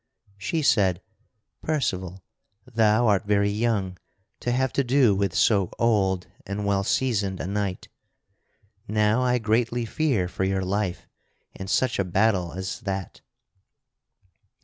[0.39, 0.99] She said:
[1.61, 2.23] "Percival,
[2.65, 3.99] thou art very young
[4.39, 7.87] to have to do with so old and well seasoned a knight.
[8.87, 11.07] Now I greatly fear for your life
[11.53, 13.21] in such a battle as that."